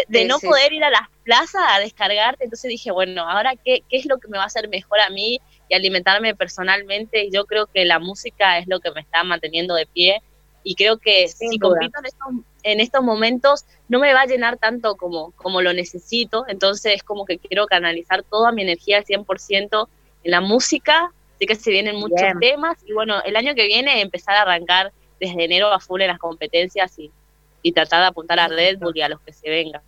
de, 0.09 0.25
no 0.27 0.39
poder 0.39 0.73
ir 0.73 0.85
a 0.85 0.91
las 0.91 1.09
plazas 1.25 1.63
a 1.69 1.81
descargarte. 1.81 2.45
Entonces 2.45 2.69
dije, 2.69 2.91
bueno, 2.91 3.29
ahora 3.29 3.55
qué, 3.65 3.83
qué 3.89 3.97
es 3.97 4.07
lo 4.07 4.19
que 4.19 4.29
me 4.29 4.39
va 4.39 4.45
a 4.45 4.47
hacer 4.47 4.69
mejor 4.69 5.01
a 5.01 5.11
mí 5.11 5.41
y 5.69 5.75
alimentarme 5.75 6.35
personalmente. 6.35 7.25
Y 7.25 7.31
yo 7.31 7.45
creo 7.47 7.67
que 7.67 7.85
la 7.85 7.99
música 7.99 8.59
es 8.59 8.67
lo 8.69 8.81
que 8.81 8.93
me 8.93 9.01
está 9.01 9.25
manteniendo 9.25 9.75
de 9.75 9.87
pie. 9.87 10.23
Y 10.63 10.75
creo 10.75 10.99
que 10.99 11.29
si 11.29 11.59
compito 11.59 11.99
en 11.99 12.07
estos 12.07 12.29
en 12.63 12.81
estos 12.81 13.03
momentos 13.03 13.65
no 13.89 14.01
me 14.01 14.13
va 14.13 14.23
a 14.23 14.27
llenar 14.27 14.59
tanto 14.59 14.97
como, 14.97 15.31
como 15.37 15.63
lo 15.63 15.73
necesito, 15.73 16.45
entonces 16.49 16.95
es 16.97 17.03
como 17.05 17.25
que 17.25 17.39
quiero 17.39 17.67
canalizar 17.67 18.25
toda 18.25 18.51
mi 18.51 18.63
energía 18.63 18.99
al 18.99 19.05
100% 19.05 19.89
en 20.25 20.31
la 20.33 20.41
música, 20.41 21.13
sé 21.39 21.47
que 21.47 21.55
se 21.55 21.71
vienen 21.71 21.95
muchos 21.95 22.27
temas 22.41 22.79
y 22.85 22.93
bueno, 22.93 23.23
el 23.25 23.37
año 23.37 23.55
que 23.55 23.67
viene 23.67 24.01
empezar 24.01 24.35
a 24.35 24.43
arrancar 24.43 24.93
desde 25.21 25.45
enero 25.45 25.73
a 25.73 25.79
full 25.79 26.01
en 26.01 26.09
las 26.09 26.19
competencias 26.19 26.99
y, 26.99 27.13
y 27.67 27.73
tratar 27.73 28.03
de 28.03 28.07
apuntar 28.07 28.39
a 28.39 28.47
Red 28.47 28.79
Bull 28.79 28.97
y 28.97 29.03
a 29.03 29.09
los 29.09 29.21
que 29.23 29.33
se 29.33 29.51
vengan. 29.51 29.83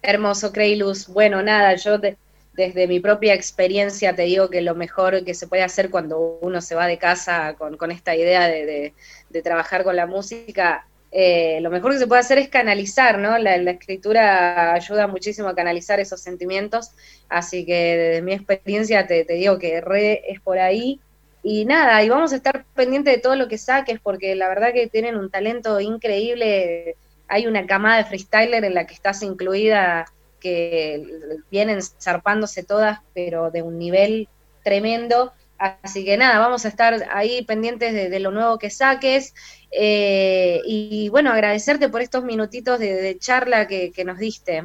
Hermoso, 0.00 0.50
Creilus. 0.50 1.08
Bueno, 1.08 1.42
nada, 1.42 1.74
yo 1.74 1.98
desde 1.98 2.86
mi 2.86 3.00
propia 3.00 3.34
experiencia 3.34 4.16
te 4.16 4.22
digo 4.22 4.48
que 4.48 4.62
lo 4.62 4.74
mejor 4.74 5.22
que 5.22 5.34
se 5.34 5.46
puede 5.46 5.62
hacer 5.62 5.90
cuando 5.90 6.38
uno 6.40 6.62
se 6.62 6.74
va 6.74 6.86
de 6.86 6.96
casa 6.96 7.54
con, 7.58 7.76
con 7.76 7.90
esta 7.90 8.16
idea 8.16 8.48
de, 8.48 8.94
de, 9.28 9.42
trabajar 9.42 9.84
con 9.84 9.94
la 9.94 10.06
música 10.06 10.86
eh, 11.10 11.60
lo 11.60 11.68
mejor 11.68 11.92
que 11.92 11.98
se 11.98 12.06
puede 12.06 12.22
hacer 12.22 12.38
es 12.38 12.48
canalizar, 12.48 13.18
¿no? 13.18 13.36
La, 13.36 13.56
escritura 13.56 14.72
ayuda 14.72 15.06
muchísimo 15.06 15.48
a 15.48 15.54
canalizar 15.54 16.00
esos 16.00 16.22
sentimientos, 16.22 16.92
así 17.28 17.66
que 17.66 17.96
desde 17.98 18.22
mi 18.22 18.32
experiencia 18.32 19.06
te, 19.06 19.24
digo 19.24 19.58
que 19.58 19.82
re 19.82 20.22
es 20.32 20.40
por 20.40 20.58
ahí. 20.58 20.98
Y 21.42 21.64
nada, 21.64 22.02
y 22.04 22.08
vamos 22.08 22.32
a 22.32 22.36
estar 22.36 22.64
pendientes 22.74 23.16
de 23.16 23.20
todo 23.20 23.34
lo 23.34 23.48
que 23.48 23.58
saques, 23.58 23.98
porque 24.00 24.36
la 24.36 24.48
verdad 24.48 24.72
que 24.72 24.86
tienen 24.86 25.16
un 25.16 25.30
talento 25.30 25.80
increíble. 25.80 26.96
Hay 27.28 27.46
una 27.46 27.66
camada 27.66 27.98
de 27.98 28.04
freestyler 28.04 28.64
en 28.64 28.74
la 28.74 28.86
que 28.86 28.94
estás 28.94 29.22
incluida, 29.22 30.06
que 30.38 31.04
vienen 31.50 31.80
zarpándose 31.82 32.62
todas, 32.62 33.00
pero 33.14 33.50
de 33.50 33.62
un 33.62 33.78
nivel 33.78 34.28
tremendo. 34.62 35.32
Así 35.58 36.04
que 36.04 36.16
nada, 36.16 36.40
vamos 36.40 36.64
a 36.64 36.68
estar 36.68 37.08
ahí 37.12 37.44
pendientes 37.44 37.92
de, 37.92 38.20
lo 38.20 38.32
nuevo 38.32 38.58
que 38.58 38.70
saques. 38.70 39.34
Eh, 39.70 40.60
y 40.66 41.08
bueno, 41.08 41.32
agradecerte 41.32 41.88
por 41.88 42.02
estos 42.02 42.24
minutitos 42.24 42.80
de, 42.80 43.16
charla 43.18 43.66
que, 43.66 43.92
nos 44.04 44.18
diste. 44.18 44.64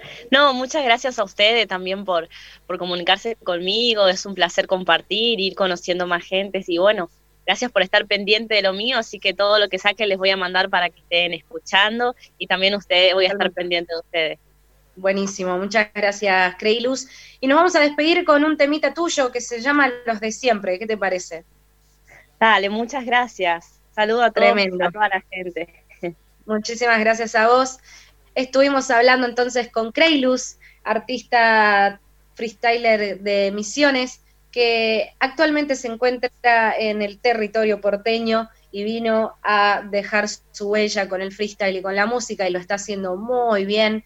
No, 0.30 0.54
muchas 0.54 0.84
gracias 0.84 1.18
a 1.18 1.24
ustedes 1.24 1.66
también 1.66 2.04
por, 2.04 2.28
por 2.66 2.78
comunicarse 2.78 3.36
conmigo. 3.36 4.08
Es 4.08 4.26
un 4.26 4.34
placer 4.34 4.66
compartir, 4.66 5.40
ir 5.40 5.54
conociendo 5.54 6.06
más 6.06 6.24
gente. 6.24 6.62
Y 6.66 6.78
bueno, 6.78 7.10
gracias 7.46 7.70
por 7.72 7.82
estar 7.82 8.06
pendiente 8.06 8.54
de 8.54 8.62
lo 8.62 8.72
mío. 8.72 8.98
Así 8.98 9.18
que 9.18 9.34
todo 9.34 9.58
lo 9.58 9.68
que 9.68 9.78
saque 9.78 10.06
les 10.06 10.18
voy 10.18 10.30
a 10.30 10.36
mandar 10.36 10.70
para 10.70 10.90
que 10.90 11.00
estén 11.00 11.32
escuchando. 11.32 12.14
Y 12.38 12.46
también 12.46 12.74
ustedes, 12.74 13.14
voy 13.14 13.26
a 13.26 13.28
estar 13.28 13.50
pendiente 13.52 13.92
de 13.94 14.00
ustedes. 14.00 14.38
Buenísimo, 14.96 15.56
muchas 15.56 15.88
gracias, 15.94 16.56
Creilus. 16.58 17.08
Y 17.40 17.46
nos 17.46 17.56
vamos 17.56 17.74
a 17.74 17.80
despedir 17.80 18.24
con 18.24 18.44
un 18.44 18.56
temita 18.56 18.92
tuyo 18.92 19.32
que 19.32 19.40
se 19.40 19.60
llama 19.60 19.90
Los 20.04 20.20
de 20.20 20.30
Siempre. 20.30 20.78
¿Qué 20.78 20.86
te 20.86 20.96
parece? 20.96 21.44
Dale, 22.38 22.68
muchas 22.68 23.04
gracias. 23.04 23.80
Saludo 23.94 24.24
a, 24.24 24.30
Tremendo. 24.30 24.84
a 24.84 24.90
toda 24.90 25.08
la 25.08 25.20
gente. 25.30 25.84
Muchísimas 26.46 27.00
gracias 27.00 27.34
a 27.34 27.48
vos. 27.48 27.78
Estuvimos 28.34 28.90
hablando 28.90 29.26
entonces 29.26 29.70
con 29.70 29.92
Creilus, 29.92 30.56
artista 30.84 32.00
freestyler 32.34 33.20
de 33.20 33.50
Misiones, 33.52 34.20
que 34.50 35.12
actualmente 35.20 35.76
se 35.76 35.88
encuentra 35.88 36.74
en 36.76 37.02
el 37.02 37.18
territorio 37.18 37.80
porteño 37.80 38.48
y 38.72 38.84
vino 38.84 39.36
a 39.42 39.82
dejar 39.90 40.28
su 40.28 40.68
huella 40.68 41.08
con 41.08 41.20
el 41.20 41.32
freestyle 41.32 41.76
y 41.76 41.82
con 41.82 41.94
la 41.94 42.06
música 42.06 42.48
y 42.48 42.52
lo 42.52 42.58
está 42.58 42.74
haciendo 42.76 43.16
muy 43.16 43.64
bien 43.64 44.04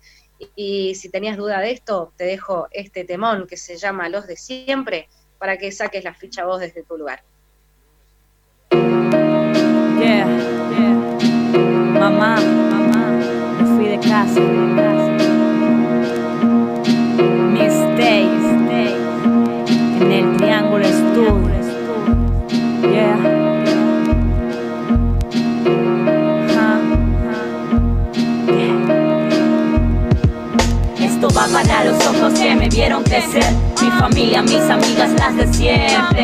y 0.57 0.95
si 0.95 1.09
tenías 1.09 1.37
duda 1.37 1.61
de 1.61 1.73
esto, 1.73 2.13
te 2.17 2.25
dejo 2.25 2.69
este 2.71 3.05
temón 3.05 3.47
que 3.47 3.57
se 3.57 3.77
llama 3.77 4.09
Los 4.09 4.27
de 4.27 4.37
Siempre 4.37 5.09
para 5.39 5.57
que 5.57 5.73
saques 5.73 6.05
la 6.05 6.15
ficha 6.15 6.45
vos 6.45 6.61
desde 6.61 6.83
tu 6.83 6.97
lugar. 6.97 7.23
Yeah, 10.01 10.27
yeah. 10.71 10.95
Mamá, 11.99 12.37
Mis 14.15 14.31
days, 17.99 18.45
en 20.01 20.13
el 20.13 20.37
Triángulo 20.37 20.85
Estudio. 20.85 21.51
Yeah. 22.93 23.19
va 31.37 31.49
para 31.49 31.85
los 31.85 32.07
ojos 32.07 32.39
que 32.39 32.55
me 32.55 32.69
vieron 32.69 33.03
crecer. 33.03 33.45
Mi 33.83 33.91
familia, 33.99 34.43
mis 34.43 34.61
amigas, 34.61 35.11
las 35.19 35.35
de 35.37 35.53
siempre. 35.53 36.23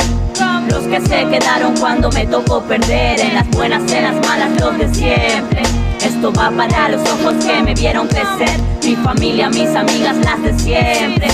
Los 0.69 0.85
que 0.85 1.01
se 1.01 1.27
quedaron 1.27 1.77
cuando 1.77 2.09
me 2.13 2.25
tocó 2.25 2.63
perder. 2.63 3.19
En 3.19 3.35
las 3.35 3.51
buenas, 3.51 3.91
en 3.91 4.05
las 4.05 4.27
malas, 4.29 4.61
los 4.61 4.79
de 4.79 4.95
siempre. 4.95 5.80
Esto 6.05 6.33
va 6.33 6.51
para 6.51 6.89
los 6.89 7.03
ojos 7.09 7.45
que 7.45 7.63
me 7.63 7.75
vieron 7.75 8.09
crecer. 8.09 8.61
Mi 8.85 8.97
familia, 8.97 9.49
mis 9.51 9.75
amigas, 9.75 10.17
las 10.19 10.43
de 10.43 10.59
siempre. 10.59 11.29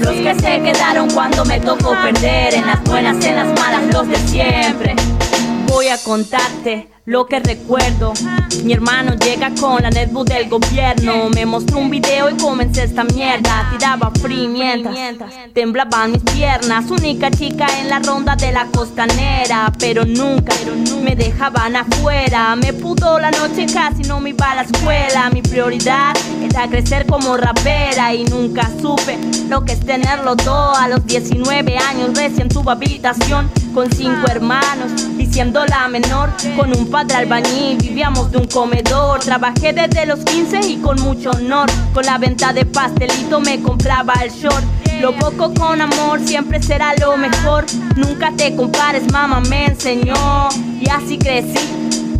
Los 0.00 0.12
que 0.12 0.34
se 0.34 0.62
quedaron 0.62 1.10
cuando 1.10 1.44
me 1.44 1.58
tocó 1.60 1.94
perder. 2.02 2.54
En 2.54 2.66
las 2.66 2.82
buenas, 2.84 3.24
en 3.24 3.36
las 3.36 3.60
malas, 3.60 3.82
los 3.92 4.08
de 4.08 4.16
siempre. 4.16 4.94
Voy 5.66 5.88
a 5.88 5.98
contarte 5.98 6.93
lo 7.06 7.26
que 7.26 7.38
recuerdo. 7.38 8.14
Mi 8.64 8.72
hermano 8.72 9.14
llega 9.16 9.50
con 9.60 9.82
la 9.82 9.90
netbook 9.90 10.26
del 10.26 10.48
gobierno. 10.48 11.28
Me 11.34 11.44
mostró 11.44 11.78
un 11.78 11.90
video 11.90 12.30
y 12.30 12.36
comencé 12.36 12.84
esta 12.84 13.04
mierda. 13.04 13.68
Tiraba 13.70 14.10
free 14.22 14.48
mientras 14.48 14.96
temblaban 15.52 16.12
mis 16.12 16.22
piernas. 16.22 16.90
Única 16.90 17.30
chica 17.30 17.66
en 17.78 17.90
la 17.90 17.98
ronda 17.98 18.36
de 18.36 18.52
la 18.52 18.66
costanera. 18.66 19.70
Pero 19.78 20.04
nunca 20.04 20.54
me 21.02 21.14
dejaban 21.14 21.76
afuera. 21.76 22.56
Me 22.56 22.72
pudo 22.72 23.18
la 23.18 23.30
noche, 23.30 23.66
casi 23.66 24.02
no 24.04 24.20
me 24.20 24.30
iba 24.30 24.52
a 24.52 24.54
la 24.56 24.62
escuela. 24.62 25.28
Mi 25.30 25.42
prioridad 25.42 26.16
era 26.42 26.68
crecer 26.68 27.06
como 27.06 27.36
rapera. 27.36 28.14
Y 28.14 28.24
nunca 28.24 28.70
supe 28.80 29.18
lo 29.50 29.64
que 29.64 29.72
es 29.72 29.80
tenerlo 29.80 30.36
todo. 30.36 30.74
A 30.74 30.88
los 30.88 31.04
19 31.04 31.76
años 31.76 32.16
recién 32.16 32.48
tuve 32.48 32.72
habitación 32.72 33.50
con 33.74 33.90
cinco 33.92 34.28
hermanos 34.28 34.92
y 35.18 35.26
siendo 35.26 35.66
la 35.66 35.88
menor, 35.88 36.30
con 36.56 36.74
un 36.76 36.88
padre 36.94 37.16
albañil, 37.16 37.76
vivíamos 37.78 38.30
de 38.30 38.38
un 38.38 38.46
comedor. 38.46 39.18
Trabajé 39.18 39.72
desde 39.72 40.06
los 40.06 40.20
15 40.20 40.60
y 40.60 40.76
con 40.76 41.02
mucho 41.02 41.30
honor, 41.30 41.68
con 41.92 42.06
la 42.06 42.18
venta 42.18 42.52
de 42.52 42.64
pastelito 42.64 43.40
me 43.40 43.60
compraba 43.60 44.14
el 44.22 44.30
short. 44.30 44.62
Lo 45.00 45.12
poco 45.16 45.52
con 45.54 45.80
amor 45.80 46.20
siempre 46.24 46.62
será 46.62 46.94
lo 46.94 47.16
mejor. 47.16 47.66
Nunca 47.96 48.30
te 48.36 48.54
compares, 48.54 49.10
mamá 49.10 49.40
me 49.40 49.66
enseñó. 49.66 50.48
Y 50.80 50.88
así 50.88 51.18
crecí 51.18 51.58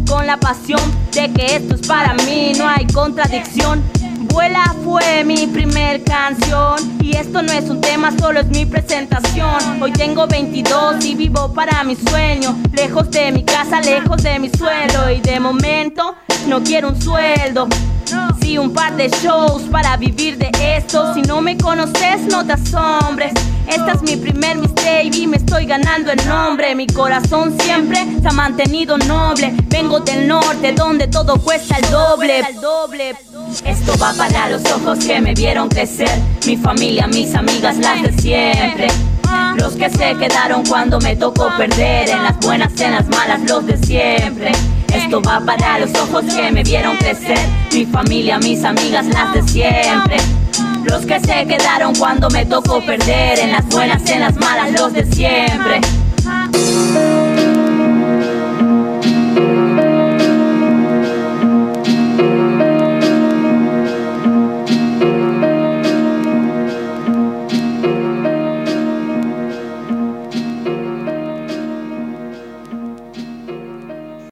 con 0.08 0.26
la 0.26 0.38
pasión 0.38 0.82
de 1.12 1.32
que 1.32 1.54
esto 1.54 1.76
es 1.76 1.86
para 1.86 2.14
mí, 2.14 2.52
no 2.58 2.68
hay 2.68 2.84
contradicción. 2.88 3.80
Fue 4.84 5.24
mi 5.24 5.46
primer 5.46 6.02
canción 6.02 6.76
y 7.00 7.16
esto 7.16 7.40
no 7.40 7.52
es 7.52 7.70
un 7.70 7.80
tema, 7.80 8.12
solo 8.18 8.40
es 8.40 8.46
mi 8.48 8.66
presentación. 8.66 9.80
Hoy 9.80 9.92
tengo 9.92 10.26
22 10.26 11.04
y 11.04 11.14
vivo 11.14 11.52
para 11.54 11.84
mi 11.84 11.94
sueño, 11.94 12.56
lejos 12.72 13.10
de 13.10 13.32
mi 13.32 13.44
casa, 13.44 13.80
lejos 13.80 14.22
de 14.22 14.38
mi 14.40 14.50
suelo 14.50 15.10
y 15.10 15.20
de 15.20 15.40
momento 15.40 16.16
no 16.48 16.62
quiero 16.62 16.88
un 16.88 17.00
sueldo. 17.00 17.68
Sí, 18.40 18.58
un 18.58 18.72
par 18.72 18.96
de 18.96 19.08
shows 19.08 19.62
para 19.70 19.96
vivir 19.96 20.38
de 20.38 20.50
esto. 20.76 21.14
Si 21.14 21.22
no 21.22 21.40
me 21.40 21.56
conoces, 21.56 22.22
no 22.30 22.44
te 22.44 22.52
asombres. 22.52 23.32
Esta 23.66 23.92
es 23.92 24.02
mi 24.02 24.16
primer 24.16 24.58
mistake 24.58 25.14
y 25.14 25.26
me 25.26 25.38
estoy 25.38 25.66
ganando 25.66 26.12
el 26.12 26.26
nombre. 26.28 26.74
Mi 26.74 26.86
corazón 26.86 27.56
siempre 27.60 28.06
se 28.20 28.28
ha 28.28 28.32
mantenido 28.32 28.98
noble. 28.98 29.54
Vengo 29.68 30.00
del 30.00 30.28
norte 30.28 30.72
donde 30.72 31.08
todo 31.08 31.40
cuesta 31.40 31.76
el 31.76 31.90
doble. 31.90 32.44
Esto 33.64 33.92
va 34.00 34.12
para 34.14 34.48
los 34.50 34.64
ojos 34.72 34.98
que 34.98 35.20
me 35.20 35.34
vieron 35.34 35.68
crecer. 35.68 36.10
Mi 36.46 36.56
familia, 36.56 37.06
mis 37.06 37.34
amigas, 37.34 37.78
las 37.78 38.02
de 38.02 38.12
siempre. 38.12 38.88
Los 39.56 39.74
que 39.74 39.88
se 39.90 40.14
quedaron 40.16 40.64
cuando 40.66 41.00
me 41.00 41.16
tocó 41.16 41.48
perder. 41.56 42.10
En 42.10 42.22
las 42.22 42.38
buenas, 42.40 42.78
en 42.80 42.92
las 42.92 43.08
malas, 43.08 43.40
los 43.48 43.66
de 43.66 43.76
siempre. 43.78 44.52
Esto 45.04 45.20
va 45.20 45.38
para 45.38 45.80
los 45.80 45.94
ojos 45.96 46.24
que 46.34 46.50
me 46.50 46.62
vieron 46.62 46.96
crecer. 46.96 47.38
Mi 47.74 47.84
familia, 47.84 48.38
mis 48.38 48.64
amigas, 48.64 49.04
las 49.06 49.34
de 49.34 49.42
siempre. 49.42 50.16
Los 50.84 51.04
que 51.04 51.20
se 51.20 51.46
quedaron 51.46 51.94
cuando 51.94 52.30
me 52.30 52.46
tocó 52.46 52.80
perder. 52.84 53.38
En 53.38 53.52
las 53.52 53.66
buenas, 53.68 54.08
en 54.10 54.20
las 54.20 54.34
malas, 54.36 54.72
los 54.72 54.94
de 54.94 55.04
siempre. 55.04 55.82